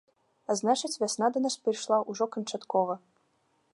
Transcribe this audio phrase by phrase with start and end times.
[0.53, 2.93] А значыць, вясна да нас прыйшла ўжо канчаткова.